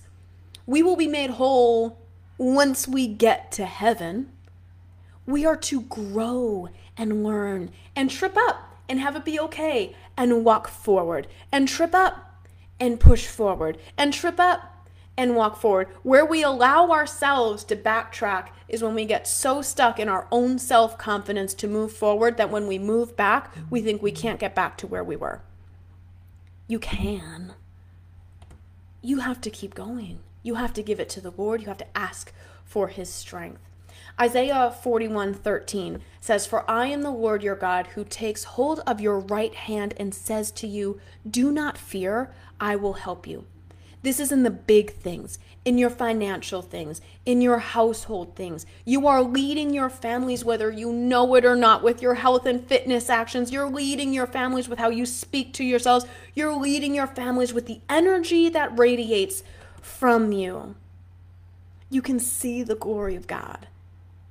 [0.65, 1.99] We will be made whole
[2.37, 4.31] once we get to heaven.
[5.25, 10.45] We are to grow and learn and trip up and have it be okay and
[10.45, 12.43] walk forward and trip up
[12.79, 14.87] and push forward and trip up
[15.17, 15.87] and walk forward.
[16.03, 20.59] Where we allow ourselves to backtrack is when we get so stuck in our own
[20.59, 24.55] self confidence to move forward that when we move back, we think we can't get
[24.55, 25.41] back to where we were.
[26.67, 27.53] You can.
[29.01, 30.19] You have to keep going.
[30.41, 31.61] You have to give it to the Lord.
[31.61, 33.61] You have to ask for his strength.
[34.19, 39.01] Isaiah 41 13 says, For I am the Lord your God who takes hold of
[39.01, 43.45] your right hand and says to you, Do not fear, I will help you.
[44.03, 48.65] This is in the big things, in your financial things, in your household things.
[48.85, 52.65] You are leading your families, whether you know it or not, with your health and
[52.65, 53.51] fitness actions.
[53.51, 56.05] You're leading your families with how you speak to yourselves.
[56.33, 59.43] You're leading your families with the energy that radiates
[59.81, 60.75] from you.
[61.89, 63.67] You can see the glory of God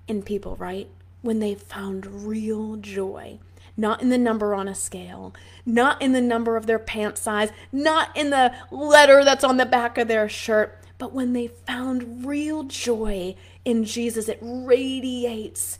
[0.08, 0.88] in people, right?
[1.22, 3.38] When they've found real joy,
[3.76, 5.34] not in the number on a scale,
[5.66, 9.66] not in the number of their pant size, not in the letter that's on the
[9.66, 13.34] back of their shirt, but when they found real joy
[13.64, 15.78] in Jesus, it radiates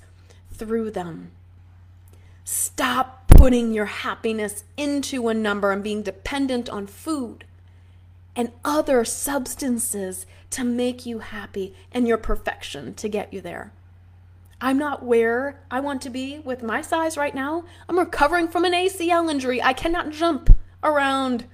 [0.51, 1.31] through them.
[2.45, 7.45] Stop putting your happiness into a number and being dependent on food
[8.37, 13.72] and other substances to make you happy and your perfection to get you there.
[14.65, 17.65] I'm not where I want to be with my size right now.
[17.87, 19.62] I'm recovering from an ACL injury.
[19.62, 21.45] I cannot jump around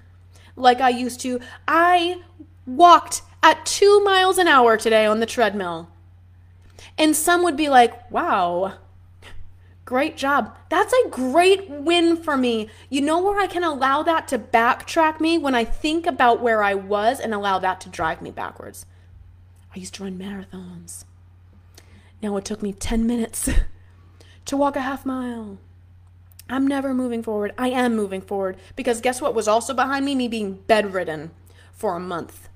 [0.54, 1.40] like I used to.
[1.66, 2.22] I
[2.66, 5.88] walked at two miles an hour today on the treadmill.
[6.96, 8.74] And some would be like, wow,
[9.84, 10.56] great job.
[10.68, 12.70] That's a great win for me.
[12.90, 16.62] You know where I can allow that to backtrack me when I think about where
[16.62, 18.86] I was and allow that to drive me backwards?
[19.74, 21.06] I used to run marathons.
[22.22, 23.48] Now it took me 10 minutes
[24.44, 25.58] to walk a half mile.
[26.48, 27.52] I'm never moving forward.
[27.56, 30.14] I am moving forward because guess what was also behind me?
[30.14, 31.30] Me being bedridden
[31.72, 32.48] for a month.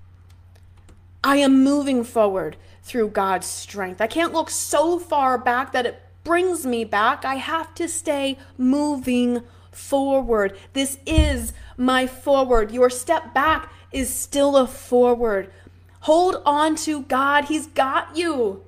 [1.23, 4.01] I am moving forward through God's strength.
[4.01, 7.25] I can't look so far back that it brings me back.
[7.25, 10.57] I have to stay moving forward.
[10.73, 12.73] This is my forward.
[12.73, 15.51] Your step back is still a forward.
[16.01, 17.47] Hold on to God.
[17.47, 18.63] He's got you.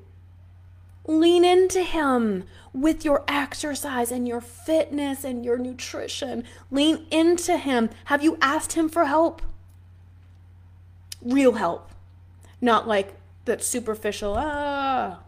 [1.06, 6.44] Lean into Him with your exercise and your fitness and your nutrition.
[6.70, 7.90] Lean into Him.
[8.06, 9.42] Have you asked Him for help?
[11.22, 11.90] Real help,
[12.60, 15.20] not like that superficial, ah.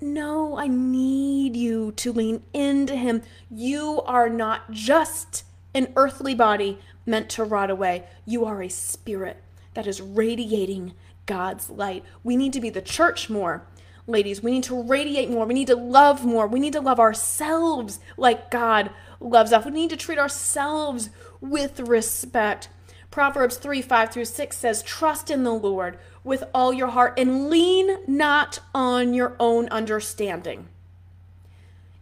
[0.00, 3.22] No, I need you to lean into Him.
[3.50, 9.42] You are not just an earthly body meant to rot away, you are a spirit
[9.74, 10.94] that is radiating
[11.26, 12.04] God's light.
[12.24, 13.66] We need to be the church more
[14.06, 14.42] ladies.
[14.42, 15.46] We need to radiate more.
[15.46, 16.46] We need to love more.
[16.46, 18.90] We need to love ourselves like God
[19.20, 19.64] loves us.
[19.64, 22.68] We need to treat ourselves with respect.
[23.10, 27.48] Proverbs 3 5 through 6 says, Trust in the Lord with all your heart and
[27.48, 30.68] lean not on your own understanding.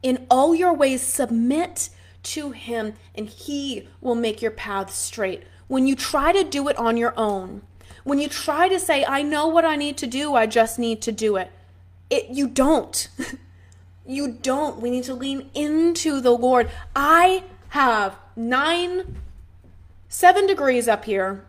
[0.03, 1.91] In all your ways, submit
[2.25, 5.45] to Him, and He will make your path straight.
[5.69, 7.63] When you try to do it on your own,
[8.03, 11.01] when you try to say, I know what I need to do, I just need
[11.03, 11.51] to do it,
[12.15, 13.09] it you don't.
[14.07, 14.81] you don't.
[14.81, 16.71] We need to lean into the Lord.
[16.95, 19.17] I have nine,
[20.09, 21.45] seven degrees up here,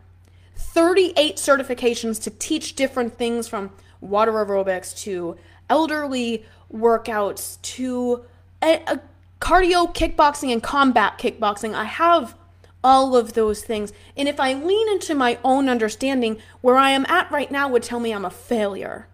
[0.56, 5.38] 38 certifications to teach different things from water aerobics to
[5.70, 8.26] elderly workouts to
[8.62, 9.00] a, a
[9.40, 11.74] cardio kickboxing and combat kickboxing.
[11.74, 12.36] I have
[12.84, 13.92] all of those things.
[14.16, 17.84] And if I lean into my own understanding, where I am at right now would
[17.84, 19.08] tell me I'm a failure.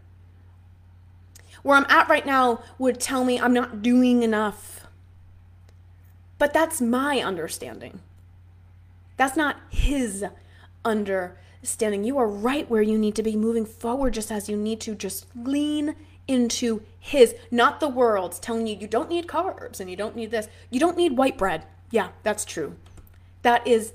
[1.63, 4.87] Where I'm at right now would tell me I'm not doing enough.
[6.37, 7.99] But that's my understanding.
[9.17, 10.25] That's not his
[10.83, 12.03] understanding.
[12.03, 14.95] You are right where you need to be moving forward just as you need to.
[14.95, 15.95] Just lean
[16.27, 20.31] into his, not the world's telling you you don't need carbs and you don't need
[20.31, 20.47] this.
[20.69, 21.65] You don't need white bread.
[21.91, 22.75] Yeah, that's true.
[23.41, 23.93] That is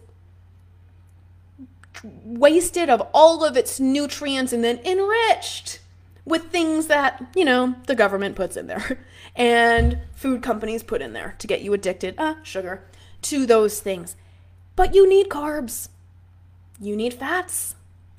[2.05, 5.81] wasted of all of its nutrients and then enriched
[6.27, 8.99] with things that, you know, the government puts in there
[9.37, 12.85] and food companies put in there to get you addicted, ah, sugar,
[13.23, 14.17] to those things.
[14.75, 15.89] But you need carbs.
[16.81, 17.77] You need fats.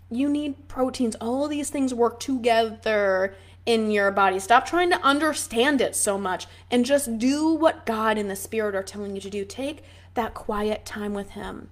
[0.09, 1.15] You need proteins.
[1.15, 3.35] All these things work together
[3.65, 4.39] in your body.
[4.39, 8.73] Stop trying to understand it so much and just do what God and the Spirit
[8.73, 9.43] are telling you to do.
[9.43, 9.83] Take
[10.13, 11.69] that quiet time with Him.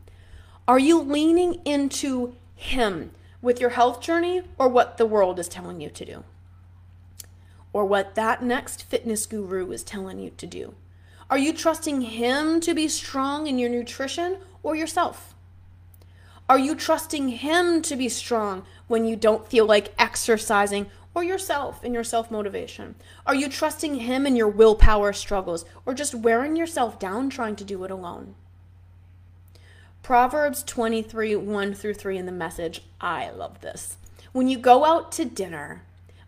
[0.67, 3.11] Are you leaning into Him
[3.45, 6.23] with your health journey or what the world is telling you to do?
[7.71, 10.73] Or what that next fitness guru is telling you to do?
[11.29, 15.35] Are you trusting Him to be strong in your nutrition or yourself?
[16.49, 21.83] Are you trusting Him to be strong when you don't feel like exercising or yourself
[21.83, 22.95] in your self motivation?
[23.27, 27.63] Are you trusting Him in your willpower struggles or just wearing yourself down trying to
[27.63, 28.33] do it alone?
[30.05, 32.83] Proverbs 23 1 through 3 in the message.
[33.01, 33.97] I love this.
[34.33, 35.81] When you go out to dinner,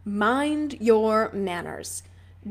[0.03, 2.01] mind your manners.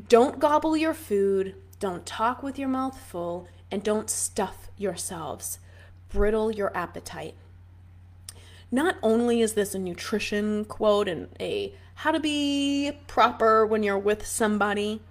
[0.09, 5.59] Don't gobble your food, don't talk with your mouth full, and don't stuff yourselves.
[6.11, 7.35] Brittle your appetite.
[8.71, 13.99] Not only is this a nutrition quote and a how to be proper when you're
[13.99, 15.03] with somebody,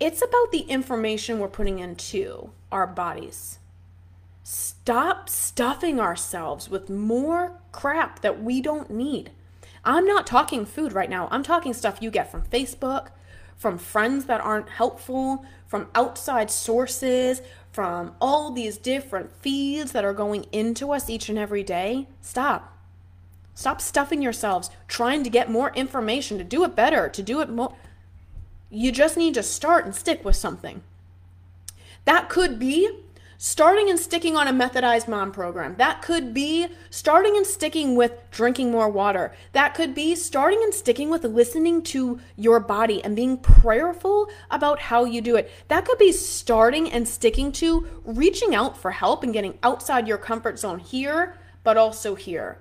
[0.00, 3.59] it's about the information we're putting into our bodies.
[4.52, 9.30] Stop stuffing ourselves with more crap that we don't need.
[9.84, 11.28] I'm not talking food right now.
[11.30, 13.10] I'm talking stuff you get from Facebook,
[13.56, 20.12] from friends that aren't helpful, from outside sources, from all these different feeds that are
[20.12, 22.08] going into us each and every day.
[22.20, 22.76] Stop.
[23.54, 27.50] Stop stuffing yourselves trying to get more information, to do it better, to do it
[27.50, 27.76] more.
[28.68, 30.82] You just need to start and stick with something.
[32.04, 32.90] That could be
[33.42, 35.74] starting and sticking on a methodized mom program.
[35.76, 39.32] That could be starting and sticking with drinking more water.
[39.52, 44.78] That could be starting and sticking with listening to your body and being prayerful about
[44.78, 45.50] how you do it.
[45.68, 50.18] That could be starting and sticking to reaching out for help and getting outside your
[50.18, 52.58] comfort zone here, but also here.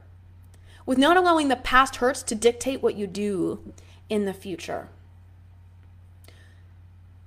[0.86, 3.74] With not allowing the past hurts to dictate what you do
[4.08, 4.88] in the future.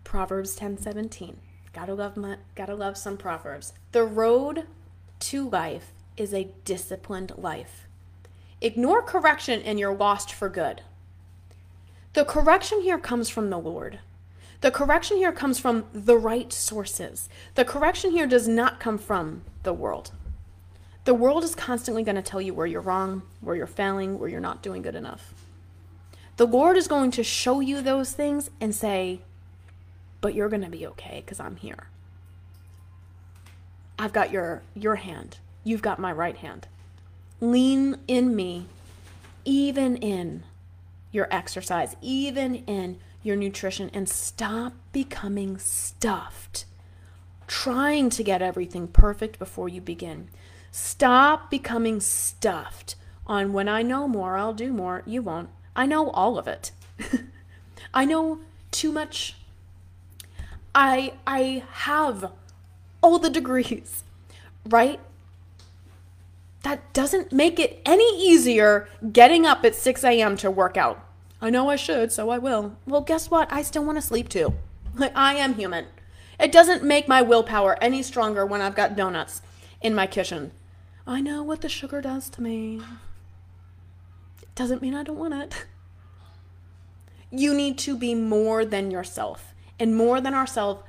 [0.05, 1.37] Proverbs 10:17
[1.73, 3.73] Gotta love my, gotta love some proverbs.
[3.93, 4.67] The road
[5.21, 7.87] to life is a disciplined life.
[8.61, 10.83] Ignore correction and you're lost for good.
[12.13, 14.01] The correction here comes from the Lord.
[14.61, 17.29] The correction here comes from the right sources.
[17.55, 20.13] The correction here does not come from the world.
[21.05, 24.29] The world is constantly going to tell you where you're wrong, where you're failing, where
[24.29, 25.35] you're not doing good enough.
[26.37, 29.23] The Lord is going to show you those things and say,
[30.23, 31.89] but you're going to be okay because I'm here.
[33.99, 35.39] I've got your your hand.
[35.65, 36.67] You've got my right hand.
[37.41, 38.67] Lean in me
[39.45, 40.45] even in
[41.11, 46.65] your exercise, even in your nutrition and stop becoming stuffed.
[47.47, 50.29] Trying to get everything perfect before you begin.
[50.71, 52.95] Stop becoming stuffed
[53.27, 55.03] on when I know more, I'll do more.
[55.07, 55.51] You won't.
[55.77, 56.73] I know all of it.
[57.95, 58.39] I know
[58.71, 59.37] too much
[60.75, 62.33] I I have
[63.03, 64.05] all the degrees,
[64.65, 65.01] right?
[66.63, 70.37] That doesn't make it any easier getting up at 6 a.m.
[70.37, 71.05] to work out.
[71.41, 72.77] I know I should, so I will.
[72.87, 73.53] Well, guess what?
[73.53, 74.55] I still want to sleep too.
[74.95, 75.87] Like, I am human.
[76.39, 79.43] It doesn't make my willpower any stronger when I've got donuts
[79.81, 80.53] in my kitchen.
[81.07, 82.81] I know what the sugar does to me.
[84.41, 85.67] It doesn't mean I don't want it.
[87.31, 89.52] You need to be more than yourself
[89.83, 90.81] and more than ourselves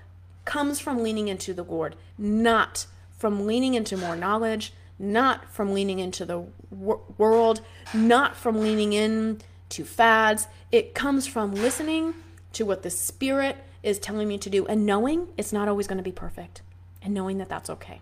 [0.46, 2.86] comes from leaning into the Lord, not
[3.18, 8.94] from leaning into more knowledge, not from leaning into the wor- world, not from leaning
[8.94, 10.48] in to fads.
[10.72, 12.14] It comes from listening
[12.52, 15.98] to what the Spirit is telling me to do and knowing it's not always going
[15.98, 16.62] to be perfect
[17.02, 18.00] and knowing that that's okay.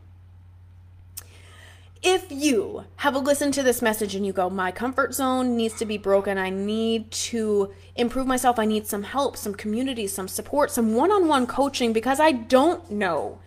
[2.04, 5.86] If you have listened to this message and you go, my comfort zone needs to
[5.86, 10.72] be broken, I need to improve myself, I need some help, some community, some support,
[10.72, 13.38] some one on one coaching because I don't know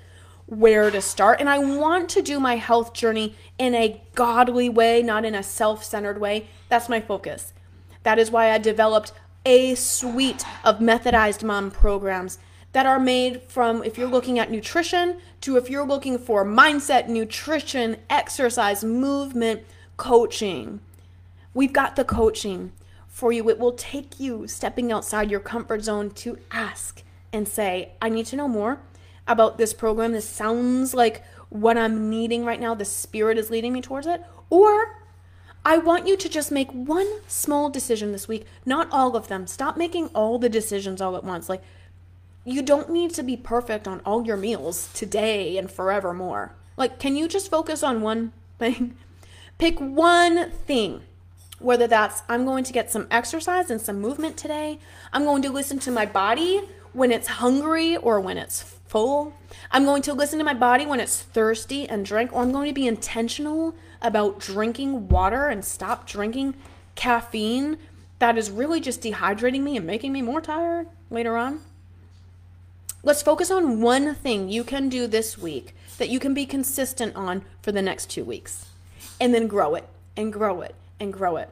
[0.46, 1.40] where to start.
[1.40, 5.42] And I want to do my health journey in a godly way, not in a
[5.42, 6.46] self centered way.
[6.68, 7.54] That's my focus.
[8.04, 9.12] That is why I developed
[9.44, 12.38] a suite of methodized mom programs
[12.72, 17.06] that are made from if you're looking at nutrition to if you're looking for mindset,
[17.06, 19.62] nutrition, exercise, movement,
[19.98, 20.80] coaching.
[21.52, 22.72] We've got the coaching
[23.08, 23.50] for you.
[23.50, 28.24] It will take you stepping outside your comfort zone to ask and say, I need
[28.26, 28.80] to know more
[29.28, 30.12] about this program.
[30.12, 32.74] This sounds like what I'm needing right now.
[32.74, 34.22] The spirit is leading me towards it.
[34.48, 34.98] Or
[35.62, 39.46] I want you to just make one small decision this week, not all of them.
[39.46, 41.50] Stop making all the decisions all at once.
[41.50, 41.62] Like,
[42.44, 46.54] you don't need to be perfect on all your meals today and forevermore.
[46.76, 48.96] Like, can you just focus on one thing?
[49.58, 51.02] Pick one thing.
[51.58, 54.78] Whether that's I'm going to get some exercise and some movement today,
[55.12, 59.34] I'm going to listen to my body when it's hungry or when it's full.
[59.70, 62.68] I'm going to listen to my body when it's thirsty and drink, or I'm going
[62.68, 66.54] to be intentional about drinking water and stop drinking
[66.94, 67.78] caffeine
[68.18, 71.60] that is really just dehydrating me and making me more tired later on.
[73.06, 77.14] Let's focus on one thing you can do this week that you can be consistent
[77.14, 78.70] on for the next two weeks,
[79.20, 79.86] and then grow it
[80.16, 81.50] and grow it and grow it.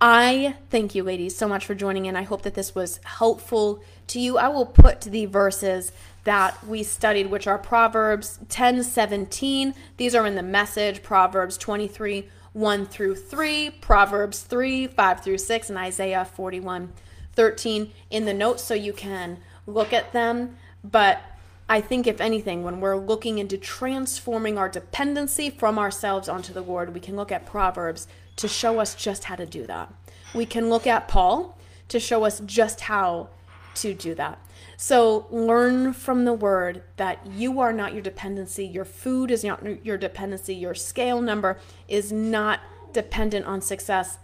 [0.00, 2.16] I thank you, ladies, so much for joining in.
[2.16, 4.38] I hope that this was helpful to you.
[4.38, 5.92] I will put the verses
[6.24, 9.74] that we studied, which are Proverbs 10 17.
[9.98, 15.68] These are in the message, Proverbs 23 1 through 3, Proverbs 3 5 through 6,
[15.68, 16.94] and Isaiah 41
[17.34, 19.38] 13 in the notes so you can
[19.68, 20.56] look at them.
[20.82, 21.20] But
[21.68, 26.62] I think, if anything, when we're looking into transforming our dependency from ourselves onto the
[26.62, 29.92] Lord, we can look at Proverbs to show us just how to do that.
[30.34, 31.58] We can look at Paul
[31.88, 33.28] to show us just how
[33.74, 34.38] to do that.
[34.76, 38.66] So learn from the word that you are not your dependency.
[38.66, 40.54] Your food is not your dependency.
[40.54, 42.60] Your scale number is not
[42.92, 44.18] dependent on success.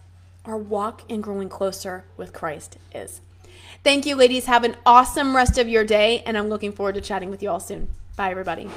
[0.44, 3.20] Our walk in growing closer with Christ is.
[3.84, 4.46] Thank you, ladies.
[4.46, 7.50] Have an awesome rest of your day, and I'm looking forward to chatting with you
[7.50, 7.88] all soon.
[8.16, 8.70] Bye, everybody.